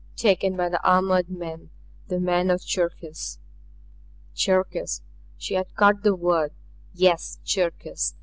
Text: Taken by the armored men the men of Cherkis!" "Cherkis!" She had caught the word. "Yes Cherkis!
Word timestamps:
Taken 0.15 0.57
by 0.57 0.67
the 0.67 0.83
armored 0.83 1.29
men 1.29 1.69
the 2.07 2.19
men 2.19 2.49
of 2.49 2.63
Cherkis!" 2.65 3.37
"Cherkis!" 4.33 5.01
She 5.37 5.53
had 5.53 5.75
caught 5.75 6.01
the 6.01 6.15
word. 6.15 6.53
"Yes 6.91 7.37
Cherkis! 7.45 8.15